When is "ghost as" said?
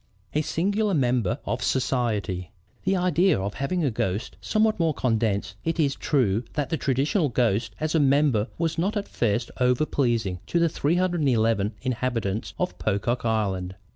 7.29-7.93